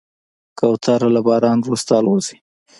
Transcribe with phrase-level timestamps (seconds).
[0.59, 2.37] کوتره له باران وروسته الوزي.